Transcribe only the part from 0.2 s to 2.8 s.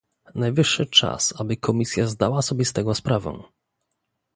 Najwyższy czas, aby Komisja zdała sobie z